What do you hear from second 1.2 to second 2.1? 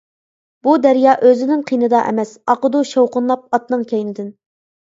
ئۆزىنىڭ قىنىدا